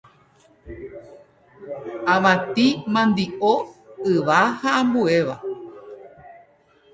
[2.15, 3.53] avati, mandi'o,
[4.13, 5.35] yva ha ambuéva